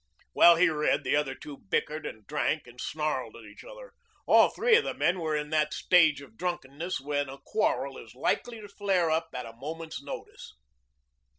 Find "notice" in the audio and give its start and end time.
10.01-10.55